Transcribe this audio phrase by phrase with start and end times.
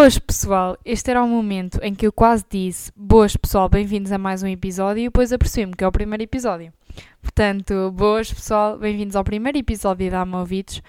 [0.00, 4.16] Boas pessoal, este era o momento em que eu quase disse Boas pessoal, bem-vindos a
[4.16, 6.72] mais um episódio e depois apercebi-me que é o primeiro episódio.
[7.20, 10.80] Portanto, boas pessoal, bem-vindos ao primeiro episódio da Ama Ouvidos.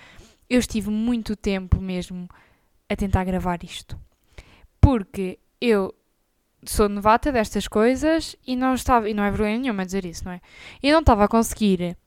[0.49, 2.29] Eu estive muito tempo mesmo
[2.89, 3.99] a tentar gravar isto.
[4.79, 5.93] Porque eu
[6.63, 10.31] sou novata destas coisas e não estava, e não é vergonha nenhuma dizer isso, não
[10.31, 10.39] é?
[10.81, 11.97] E não estava a conseguir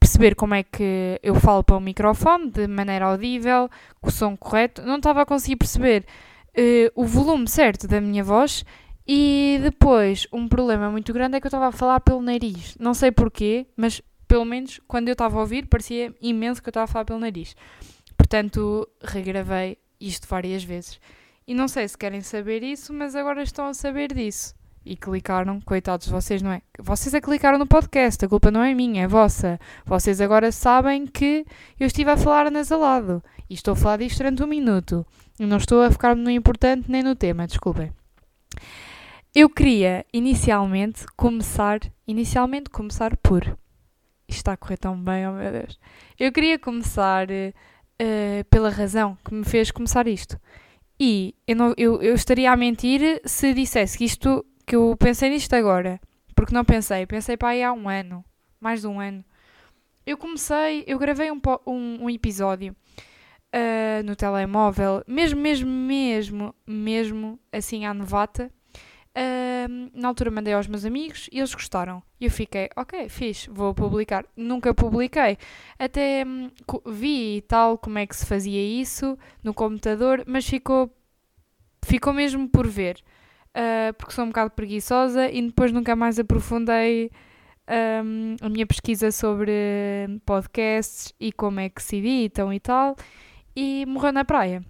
[0.00, 3.68] perceber como é que eu falo para o microfone de maneira audível,
[4.00, 6.06] com o som correto, não estava a conseguir perceber
[6.54, 8.64] eh, o volume certo da minha voz
[9.06, 12.76] e depois um problema muito grande é que eu estava a falar pelo nariz.
[12.78, 16.70] Não sei porquê, mas pelo menos quando eu estava a ouvir parecia imenso que eu
[16.70, 17.54] estava a falar pelo nariz.
[18.16, 21.00] Portanto, regravei isto várias vezes.
[21.46, 24.54] E não sei se querem saber isso, mas agora estão a saber disso.
[24.86, 26.62] E clicaram, coitados de vocês, não é?
[26.78, 29.58] Vocês é que clicaram no podcast, a culpa não é minha, é vossa.
[29.84, 31.46] Vocês agora sabem que
[31.80, 33.22] eu estive a falar nasalado.
[33.48, 35.06] E estou a falar disto durante um minuto.
[35.38, 37.92] Não estou a focar no importante nem no tema, desculpem.
[39.34, 43.42] Eu queria inicialmente começar, inicialmente começar por.
[44.28, 45.80] Isto está a correr tão bem, oh meu Deus.
[46.16, 50.40] Eu queria começar uh, pela razão que me fez começar isto.
[51.00, 55.30] E eu, não, eu, eu estaria a mentir se dissesse que isto, que eu pensei
[55.30, 56.00] nisto agora.
[56.36, 58.24] Porque não pensei, pensei para aí há um ano,
[58.60, 59.24] mais de um ano.
[60.06, 62.76] Eu comecei, eu gravei um, um, um episódio
[63.54, 68.50] uh, no telemóvel, mesmo, mesmo, mesmo, mesmo assim à novata.
[69.16, 72.02] Uh, na altura mandei aos meus amigos e eles gostaram.
[72.20, 74.26] E eu fiquei, ok, fiz, vou publicar.
[74.36, 75.38] Nunca publiquei.
[75.78, 76.50] Até hum,
[76.86, 80.90] vi e tal como é que se fazia isso no computador, mas ficou,
[81.84, 82.96] ficou mesmo por ver.
[83.56, 87.08] Uh, porque sou um bocado preguiçosa e depois nunca mais aprofundei
[87.68, 89.52] um, a minha pesquisa sobre
[90.26, 92.96] podcasts e como é que se editam e tal.
[93.56, 94.64] E morreu na praia.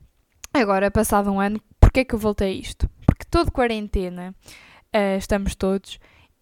[0.53, 2.89] Agora, passado um ano, porquê é que eu voltei a isto?
[3.15, 4.35] porque de quarentena,
[4.95, 5.99] uh, estamos todos,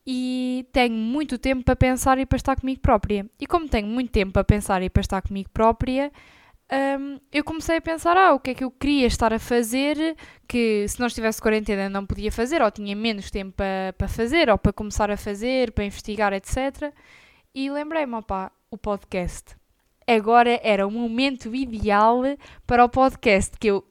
[0.07, 3.27] e tenho muito tempo para pensar e para estar comigo própria.
[3.41, 6.11] E como tenho muito tempo para pensar e para estar comigo própria,
[6.99, 10.17] um, eu comecei a pensar, ah, o que é que eu queria estar a fazer
[10.49, 14.51] que se não estivesse quarentena não podia fazer, ou tinha menos tempo para, para fazer,
[14.51, 16.93] ou para começar a fazer, para investigar, etc.
[17.55, 19.62] E lembrei-me, opá, o podcast.
[20.15, 22.23] Agora era o momento ideal
[22.67, 23.83] para o podcast que eu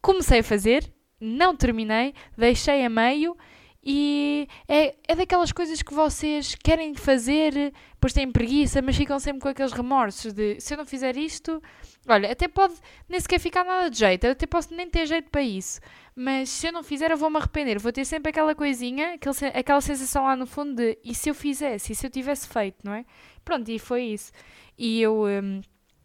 [0.00, 0.88] comecei a fazer,
[1.20, 3.36] não terminei, deixei a meio
[3.84, 9.42] e é, é daquelas coisas que vocês querem fazer, depois têm preguiça, mas ficam sempre
[9.42, 11.62] com aqueles remorsos de se eu não fizer isto,
[12.08, 12.74] olha, até pode
[13.08, 15.80] nem sequer ficar nada de jeito, eu até posso nem ter jeito para isso,
[16.16, 19.80] mas se eu não fizer eu vou-me arrepender, vou ter sempre aquela coisinha, aquele, aquela
[19.82, 22.94] sensação lá no fundo de e se eu fizesse, e se eu tivesse feito, não
[22.94, 23.04] é?
[23.44, 24.32] Pronto, e foi isso.
[24.78, 25.60] E eu hum,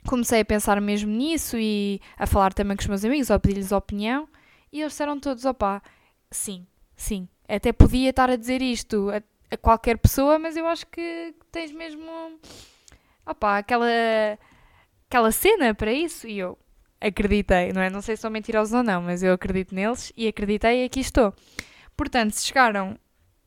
[0.05, 3.71] comecei a pensar mesmo nisso e a falar também com os meus amigos, a pedir-lhes
[3.71, 4.27] opinião.
[4.71, 5.81] E eles disseram todos: opá,
[6.29, 7.27] sim, sim.
[7.49, 9.21] Até podia estar a dizer isto a,
[9.53, 12.39] a qualquer pessoa, mas eu acho que tens mesmo.
[13.25, 13.87] opá, aquela.
[15.07, 16.27] aquela cena para isso.
[16.27, 16.57] E eu
[17.01, 17.89] acreditei, não é?
[17.89, 20.99] Não sei se são mentirosos ou não, mas eu acredito neles e acreditei e aqui
[20.99, 21.33] estou.
[21.97, 22.97] Portanto, se chegaram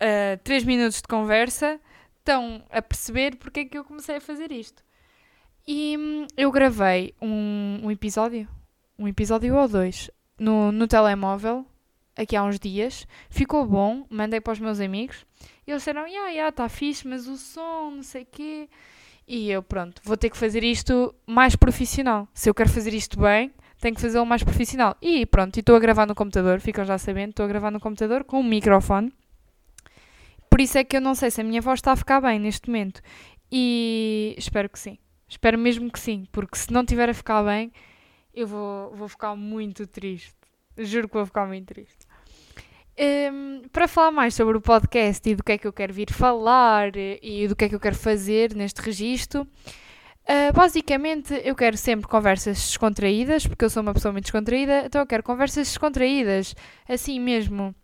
[0.01, 1.81] a 3 minutos de conversa,
[2.19, 4.83] estão a perceber porque é que eu comecei a fazer isto.
[5.67, 8.49] E hum, eu gravei um, um episódio,
[8.99, 11.65] um episódio ou dois, no, no telemóvel
[12.17, 15.25] aqui há uns dias, ficou bom, mandei para os meus amigos
[15.67, 18.69] e eles disseram, ya, ya, está fixe, mas o som, não sei o quê.
[19.27, 22.28] E eu, pronto, vou ter que fazer isto mais profissional.
[22.34, 24.97] Se eu quero fazer isto bem, tenho que fazê-lo mais profissional.
[25.00, 28.25] E pronto, estou a gravar no computador, ficam já sabendo, estou a gravar no computador
[28.25, 29.12] com um microfone.
[30.50, 32.38] Por isso é que eu não sei se a minha voz está a ficar bem
[32.38, 33.00] neste momento.
[33.50, 34.99] E espero que sim.
[35.29, 37.73] Espero mesmo que sim, porque se não tiver a ficar bem,
[38.35, 40.42] eu vou, vou ficar muito triste.
[40.79, 42.07] Juro que vou ficar muito triste.
[42.99, 46.11] Um, para falar mais sobre o podcast e do que é que eu quero vir
[46.11, 51.77] falar e do que é que eu quero fazer neste registro, uh, basicamente eu quero
[51.77, 56.55] sempre conversas descontraídas, porque eu sou uma pessoa muito descontraída, então eu quero conversas descontraídas,
[56.87, 57.75] assim mesmo,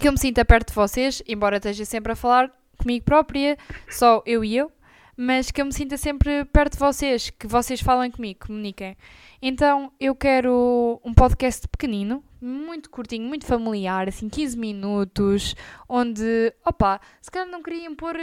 [0.00, 3.56] que eu me sinta perto de vocês, embora esteja sempre a falar comigo própria,
[3.88, 4.72] só eu e eu,
[5.22, 8.96] mas que eu me sinta sempre perto de vocês, que vocês falem comigo, comuniquem.
[9.42, 15.54] Então eu quero um podcast pequenino, muito curtinho, muito familiar, assim 15 minutos,
[15.86, 18.16] onde, opa, se calhar não queriam pôr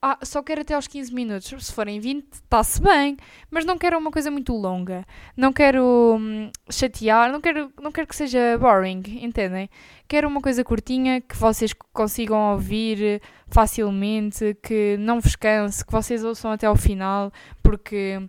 [0.00, 1.66] ah, só quero até aos 15 minutos.
[1.66, 3.16] Se forem 20, está-se bem.
[3.50, 5.04] Mas não quero uma coisa muito longa.
[5.36, 9.68] Não quero hum, chatear, não quero, não quero que seja boring, entendem?
[10.06, 16.22] Quero uma coisa curtinha que vocês consigam ouvir facilmente, que não vos canse, que vocês
[16.24, 17.32] ouçam até ao final,
[17.62, 18.20] porque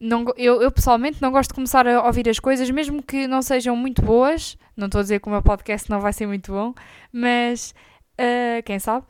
[0.00, 3.42] não, eu, eu, pessoalmente não gosto de começar a ouvir as coisas, mesmo que não
[3.42, 4.56] sejam muito boas.
[4.76, 6.74] Não estou a dizer que o meu podcast não vai ser muito bom,
[7.12, 7.74] mas
[8.18, 9.06] uh, quem sabe?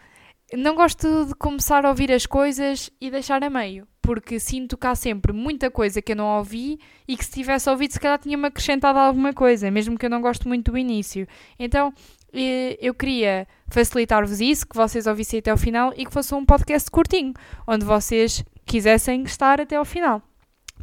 [0.57, 4.95] Não gosto de começar a ouvir as coisas e deixar a meio, porque sinto há
[4.95, 6.79] sempre muita coisa que eu não ouvi
[7.09, 10.21] e que se tivesse ouvido se calhar tinha-me acrescentado alguma coisa, mesmo que eu não
[10.21, 11.27] gosto muito do início.
[11.59, 11.93] Então
[12.33, 16.45] eh, eu queria facilitar-vos isso, que vocês ouvissem até ao final e que fosse um
[16.45, 17.33] podcast curtinho,
[17.67, 20.23] onde vocês quisessem estar até ao final.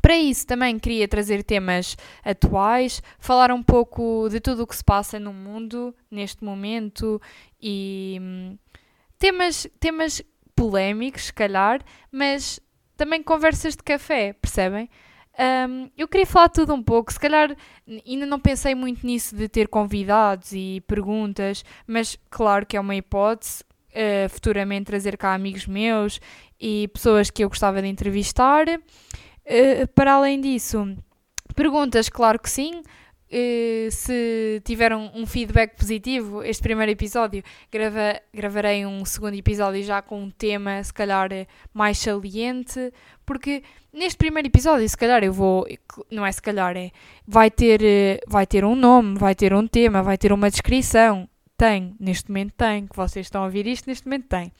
[0.01, 4.83] Para isso também queria trazer temas atuais, falar um pouco de tudo o que se
[4.83, 7.21] passa no mundo neste momento
[7.61, 8.57] e hum,
[9.19, 10.23] temas, temas
[10.55, 11.81] polémicos, se calhar,
[12.11, 12.59] mas
[12.97, 14.89] também conversas de café, percebem?
[15.39, 17.55] Um, eu queria falar tudo um pouco, se calhar
[18.05, 22.95] ainda não pensei muito nisso de ter convidados e perguntas, mas claro que é uma
[22.95, 23.63] hipótese.
[23.89, 26.21] Uh, futuramente trazer cá amigos meus
[26.61, 28.67] e pessoas que eu gostava de entrevistar.
[28.67, 30.95] Uh, para além disso,
[31.55, 32.83] perguntas, claro que sim.
[33.31, 40.01] Uh, se tiveram um feedback positivo, este primeiro episódio, grava, gravarei um segundo episódio já
[40.01, 41.29] com um tema, se calhar,
[41.71, 42.91] mais saliente,
[43.27, 43.61] porque
[43.93, 45.67] neste primeiro episódio, se calhar, eu vou.
[46.09, 46.91] Não é se calhar, é.
[47.27, 51.29] Vai ter, eh, vai ter um nome, vai ter um tema, vai ter uma descrição.
[51.55, 54.51] Tem, neste momento tem, que vocês estão a ouvir isto, neste momento tem.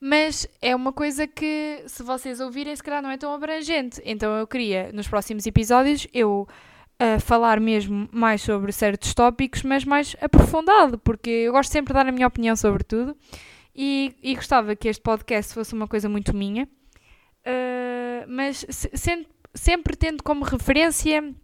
[0.00, 4.02] Mas é uma coisa que, se vocês ouvirem, se calhar não é tão abrangente.
[4.04, 6.48] Então eu queria, nos próximos episódios, eu
[6.98, 11.94] a falar mesmo mais sobre certos tópicos, mas mais aprofundado, porque eu gosto sempre de
[11.94, 13.16] dar a minha opinião sobre tudo.
[13.74, 19.96] E, e gostava que este podcast fosse uma coisa muito minha, uh, mas se, sempre
[19.96, 21.34] tendo como referência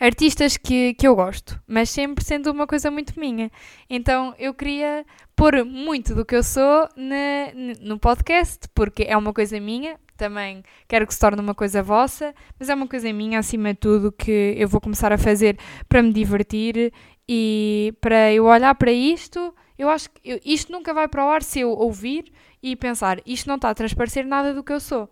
[0.00, 3.50] artistas que, que eu gosto, mas sempre sendo uma coisa muito minha.
[3.88, 5.04] Então eu queria
[5.36, 10.62] pôr muito do que eu sou na, no podcast, porque é uma coisa minha, também
[10.88, 14.10] quero que se torne uma coisa vossa, mas é uma coisa minha acima de tudo
[14.10, 15.58] que eu vou começar a fazer
[15.88, 16.92] para me divertir
[17.28, 19.54] e para eu olhar para isto.
[19.78, 22.32] Eu acho que eu, isto nunca vai para o ar se eu ouvir
[22.62, 25.08] e pensar isto não está a transparecer nada do que eu sou.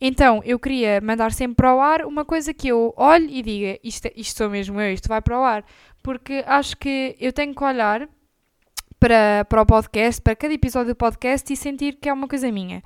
[0.00, 3.78] Então eu queria mandar sempre para o ar uma coisa que eu olhe e diga
[3.84, 5.64] isto, isto sou mesmo eu, isto vai para o ar.
[6.02, 8.08] Porque acho que eu tenho que olhar
[8.98, 12.50] para, para o podcast, para cada episódio do podcast e sentir que é uma coisa
[12.50, 12.82] minha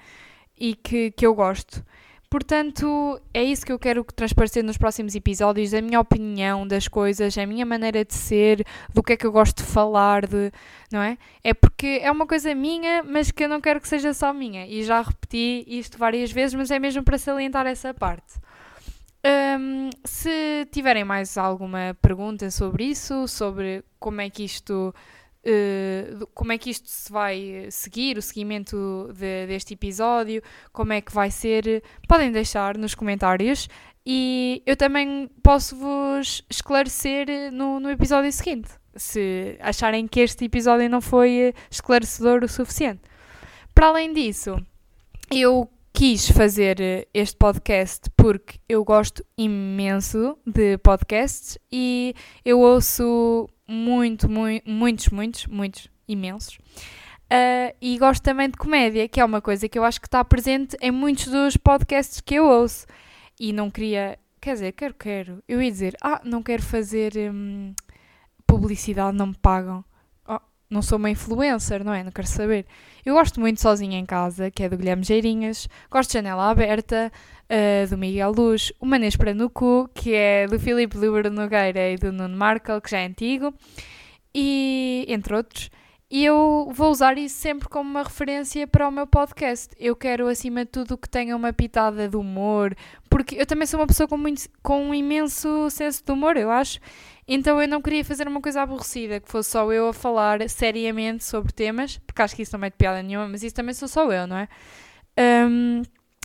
[0.59, 1.85] e que, que eu gosto.
[2.31, 7.39] Portanto, é isso que eu quero transparecer nos próximos episódios, a minha opinião das coisas,
[7.39, 10.51] a minha maneira de ser, do que é que eu gosto de falar, de,
[10.91, 11.17] não é?
[11.45, 14.67] É porque é uma coisa minha, mas que eu não quero que seja só minha.
[14.67, 18.35] E já repeti isto várias vezes, mas é mesmo para salientar essa parte.
[19.27, 24.95] Um, se tiverem mais alguma pergunta sobre isso, sobre como é que isto
[25.47, 30.43] Uh, como é que isto se vai seguir, o seguimento de, deste episódio,
[30.73, 33.69] como é que vai ser, podem deixar nos comentários
[34.07, 40.89] e eu também posso vos esclarecer no, no episódio seguinte, se acharem que este episódio
[40.89, 43.03] não foi esclarecedor o suficiente.
[43.75, 44.57] Para além disso,
[45.31, 52.15] eu quis fazer este podcast porque eu gosto imenso de podcasts e
[52.45, 56.59] eu ouço muito, muito, muitos, muitos, muitos, imensos.
[57.25, 60.25] Uh, e gosto também de comédia, que é uma coisa que eu acho que está
[60.25, 62.87] presente em muitos dos podcasts que eu ouço.
[63.41, 65.43] E não queria, quer dizer, quero, quero.
[65.49, 67.75] Eu ia dizer, ah, não quero fazer hum,
[68.47, 69.85] publicidade, não me pagam.
[70.75, 72.03] Não sou uma influencer, não é?
[72.03, 72.67] Não quero saber.
[73.07, 75.69] Eu gosto muito Sozinha em Casa, que é do Guilherme Geirinhas.
[75.89, 77.13] Gosto de Janela Aberta,
[77.45, 81.91] uh, do Miguel Luz, o Manês para no Cu, que é do Filipe Libero Nogueira
[81.91, 83.55] e do Nuno Markel, que já é antigo,
[84.35, 85.71] e entre outros.
[86.15, 89.75] E eu vou usar isso sempre como uma referência para o meu podcast.
[89.81, 92.73] Eu quero, acima de tudo, que tenha uma pitada de humor,
[93.11, 96.53] porque eu também sou uma pessoa com, muito, com um imenso senso de humor, eu
[96.53, 96.79] acho.
[97.27, 101.25] Então eu não queria fazer uma coisa aborrecida, que fosse só eu a falar seriamente
[101.25, 103.89] sobre temas, porque acho que isso não é de piada nenhuma, mas isso também sou
[103.89, 104.49] só eu, não é?
[105.19, 105.83] Um,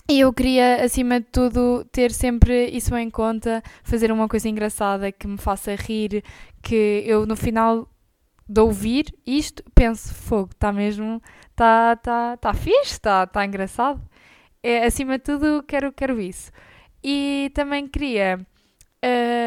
[0.08, 5.10] e eu queria, acima de tudo, ter sempre isso em conta, fazer uma coisa engraçada
[5.10, 6.22] que me faça rir,
[6.62, 7.89] que eu no final
[8.50, 14.00] de ouvir isto penso, fogo, está mesmo, está tá, tá fixe, está tá engraçado.
[14.62, 16.50] É, acima de tudo, quero, quero isso.
[17.02, 19.39] E também queria uh,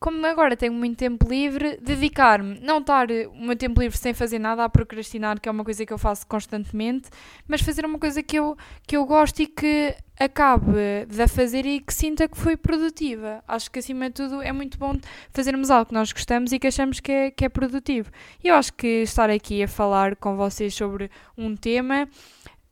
[0.00, 4.38] como agora tenho muito tempo livre, dedicar-me, não estar o meu tempo livre sem fazer
[4.38, 7.10] nada, a procrastinar, que é uma coisa que eu faço constantemente,
[7.46, 11.80] mas fazer uma coisa que eu, que eu gosto e que acabe de fazer e
[11.80, 13.44] que sinta que foi produtiva.
[13.46, 14.94] Acho que acima de tudo é muito bom
[15.32, 18.10] fazermos algo que nós gostamos e que achamos que é, que é produtivo.
[18.42, 22.08] E eu acho que estar aqui a falar com vocês sobre um tema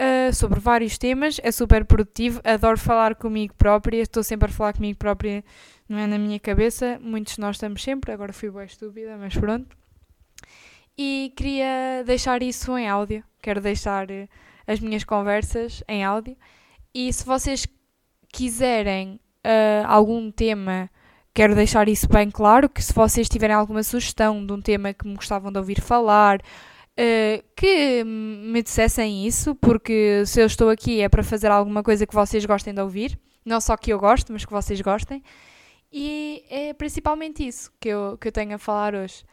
[0.00, 4.72] uh, sobre vários temas, é super produtivo, adoro falar comigo própria, estou sempre a falar
[4.72, 5.44] comigo própria,
[5.88, 9.36] não é na minha cabeça, muitos de nós estamos sempre, agora fui bem estúpida, mas
[9.36, 9.76] pronto.
[10.96, 14.28] E queria deixar isso em áudio, quero deixar uh,
[14.66, 16.36] as minhas conversas em áudio.
[16.94, 17.66] E se vocês
[18.32, 20.90] quiserem uh, algum tema,
[21.32, 25.06] quero deixar isso bem claro, que se vocês tiverem alguma sugestão de um tema que
[25.06, 26.40] me gostavam de ouvir falar,
[26.98, 32.06] uh, que me dissessem isso, porque se eu estou aqui é para fazer alguma coisa
[32.06, 35.22] que vocês gostem de ouvir, não só que eu gosto, mas que vocês gostem.
[35.90, 39.24] E é principalmente isso que eu, que eu tenho a falar hoje.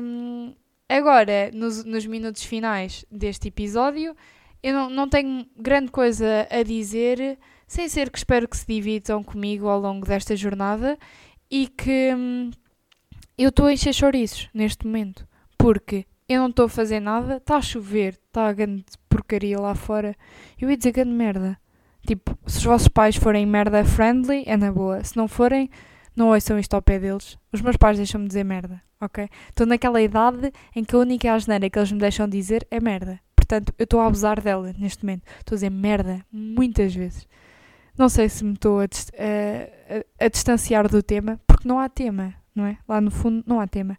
[0.00, 0.54] Um,
[0.88, 4.14] agora, nos, nos minutos finais deste episódio,
[4.62, 9.24] eu não, não tenho grande coisa a dizer, sem ser que espero que se dividam
[9.24, 10.96] comigo ao longo desta jornada
[11.50, 12.50] e que hum,
[13.36, 15.26] eu estou a encher chouriços neste momento,
[15.58, 19.74] porque eu não estou a fazer nada, está a chover, está a grande porcaria lá
[19.74, 20.16] fora.
[20.60, 21.58] Eu ia dizer grande merda.
[22.06, 25.02] Tipo, se os vossos pais forem merda friendly, é na boa.
[25.02, 25.70] Se não forem,
[26.14, 27.38] não ouçam isto ao pé deles.
[27.52, 29.28] Os meus pais deixam-me dizer merda, ok?
[29.48, 33.20] Estou naquela idade em que a única asneira que eles me deixam dizer é merda.
[33.34, 35.22] Portanto, eu estou a abusar dela neste momento.
[35.38, 37.26] Estou a dizer merda muitas vezes.
[37.96, 42.34] Não sei se me estou a, a, a, distanciar do tema, porque não há tema,
[42.54, 42.76] não é?
[42.88, 43.96] Lá no fundo não há tema.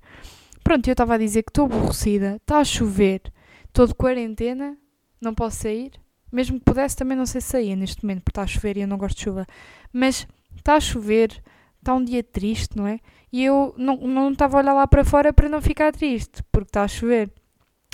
[0.66, 3.22] Pronto, eu estava a dizer que estou aborrecida, está a chover,
[3.68, 4.76] estou de quarentena,
[5.22, 5.92] não posso sair.
[6.32, 8.88] Mesmo que pudesse, também não sei sair neste momento, porque está a chover e eu
[8.88, 9.46] não gosto de chuva.
[9.94, 11.40] Mas está a chover,
[11.78, 13.00] está um dia triste, não é?
[13.32, 16.70] E eu não, não estava a olhar lá para fora para não ficar triste, porque
[16.70, 17.32] está a chover.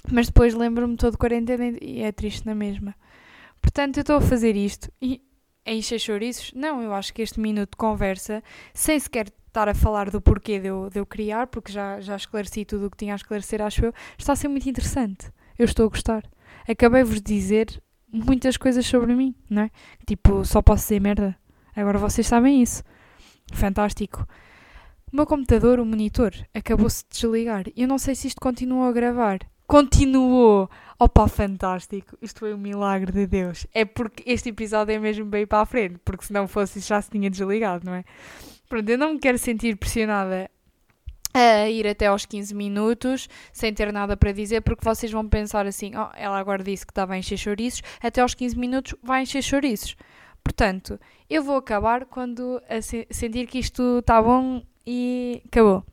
[0.10, 2.96] Mas depois lembro-me todo de quarentena e é triste na mesma.
[3.62, 5.22] Portanto, eu estou a fazer isto e
[5.66, 6.54] encher chouriços?
[6.56, 8.42] Não, eu acho que este minuto de conversa,
[8.74, 12.16] sem sequer estar a falar do porquê de eu, de eu criar, porque já, já
[12.16, 15.30] esclareci tudo o que tinha a esclarecer, acho eu, está a ser muito interessante.
[15.60, 16.24] Eu estou a gostar.
[16.68, 17.82] Acabei-vos de dizer
[18.12, 19.72] muitas coisas sobre mim, não é?
[20.08, 21.36] Tipo, só posso dizer merda.
[21.76, 22.82] Agora vocês sabem isso.
[23.54, 24.26] Fantástico.
[25.12, 27.66] O meu computador, o monitor, acabou-se de desligar.
[27.76, 29.40] Eu não sei se isto continuou a gravar.
[29.68, 30.70] Continuou!
[30.98, 32.18] Opa, fantástico!
[32.22, 33.68] Isto foi um milagre de Deus.
[33.74, 37.02] É porque este episódio é mesmo bem para a frente, porque se não fosse já
[37.02, 38.06] se tinha desligado, não é?
[38.72, 40.50] Pronto, eu não me quero sentir pressionada
[41.34, 45.66] a ir até aos 15 minutos sem ter nada para dizer, porque vocês vão pensar
[45.66, 49.24] assim: oh, ela agora disse que estava a encher chouriços, até aos 15 minutos vai
[49.24, 49.98] encher chouriços.
[50.42, 50.98] Portanto,
[51.30, 52.62] eu vou acabar quando
[53.10, 55.84] sentir que isto está bom e acabou.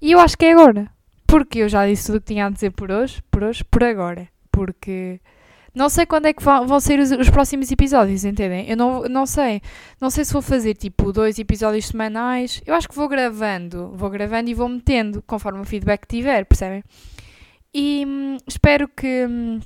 [0.00, 0.88] E eu acho que é agora,
[1.26, 3.82] porque eu já disse tudo o que tinha a dizer por hoje, por hoje, por
[3.82, 5.20] agora, porque
[5.74, 8.68] não sei quando é que vão sair os, os, próximos episódios, entendem?
[8.68, 9.62] Eu não, não sei.
[10.00, 12.60] Não sei se vou fazer tipo dois episódios semanais.
[12.66, 13.90] Eu acho que vou gravando.
[13.94, 16.82] Vou gravando e vou metendo conforme o feedback tiver, percebem?
[17.74, 19.60] E hum, espero que, hum,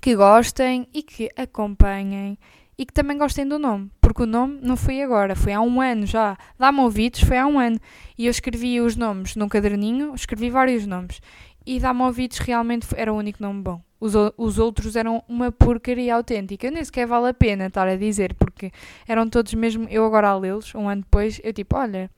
[0.00, 2.38] que gostem e que acompanhem
[2.78, 5.80] e que também gostem do nome, porque o nome não foi agora, foi há um
[5.80, 6.36] ano já.
[6.58, 7.80] Dá-me ouvidos, foi há um ano.
[8.18, 11.20] E eu escrevi os nomes num caderninho, escrevi vários nomes.
[11.66, 13.80] E ouvidos realmente era o único nome bom.
[13.98, 16.70] Os, os outros eram uma porcaria autêntica.
[16.70, 18.70] Nem sequer vale a pena estar a dizer, porque
[19.08, 19.88] eram todos mesmo.
[19.90, 22.10] Eu agora a lê-los, um ano depois, eu tipo, olha,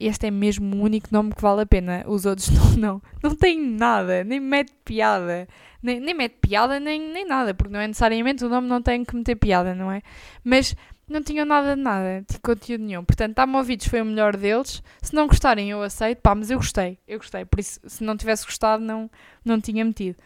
[0.00, 2.02] este é mesmo o único nome que vale a pena.
[2.06, 3.02] Os outros não, não.
[3.22, 5.46] Não tem nada, nem mete piada.
[5.82, 9.04] Nem, nem mete piada, nem, nem nada, porque não é necessariamente o nome não tem
[9.04, 10.02] que meter piada, não é?
[10.44, 10.74] Mas
[11.12, 13.04] não tinham nada de nada, de conteúdo nenhum.
[13.04, 14.82] Portanto, Dá-me ouvidos foi o melhor deles.
[15.02, 16.20] Se não gostarem, eu aceito.
[16.20, 17.44] Pá, mas eu gostei, eu gostei.
[17.44, 19.10] Por isso, se não tivesse gostado, não,
[19.44, 20.16] não tinha metido.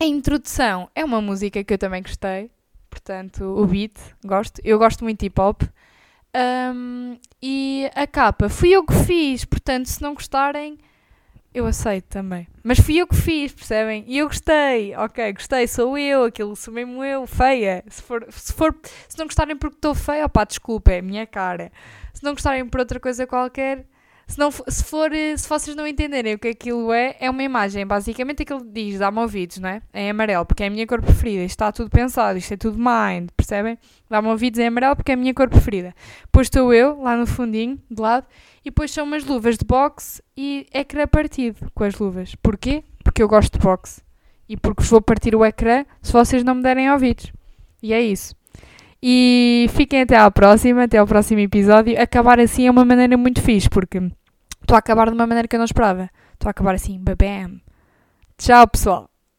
[0.00, 2.50] A introdução é uma música que eu também gostei,
[2.90, 4.60] portanto, o beat, gosto.
[4.64, 5.62] Eu gosto muito de hip hop.
[6.36, 10.78] Um, e a capa fui eu que fiz, portanto, se não gostarem,
[11.54, 12.48] eu aceito também.
[12.64, 14.04] Mas fui eu que fiz, percebem?
[14.08, 17.84] E eu gostei, ok, gostei, sou eu, aquilo sou mesmo eu, feia.
[17.88, 18.74] Se, for, se, for,
[19.08, 21.70] se não gostarem porque estou feia, opá, desculpa, é a minha cara.
[22.12, 23.86] Se não gostarem por outra coisa qualquer,
[24.26, 27.42] se, não, se, for, eh, se vocês não entenderem o que aquilo é, é uma
[27.42, 27.86] imagem.
[27.86, 29.82] Basicamente aquilo diz, dá-me ouvidos, não é?
[29.92, 31.42] Em amarelo, porque é a minha cor preferida.
[31.42, 33.78] Isto está tudo pensado, isto é tudo mind, percebem?
[34.08, 35.94] Dá-me ouvidos em amarelo porque é a minha cor preferida.
[36.22, 38.26] Depois estou eu, lá no fundinho, de lado,
[38.64, 42.34] e depois são umas luvas de boxe e ecrã partido com as luvas.
[42.36, 42.82] Porquê?
[43.02, 44.02] Porque eu gosto de boxe.
[44.48, 47.32] E porque vou partir o ecrã se vocês não me derem ouvidos.
[47.82, 48.34] E é isso.
[49.06, 52.00] E fiquem até à próxima, até ao próximo episódio.
[52.00, 53.98] Acabar assim é uma maneira muito fixe, porque
[54.62, 56.08] estou a acabar de uma maneira que eu não esperava.
[56.32, 57.60] Estou a acabar assim, babam.
[58.38, 59.13] Tchau, pessoal.